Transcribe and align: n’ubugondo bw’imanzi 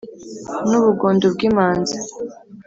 n’ubugondo 0.69 1.25
bw’imanzi 1.33 1.97